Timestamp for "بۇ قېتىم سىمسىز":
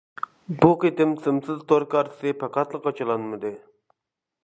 0.63-1.61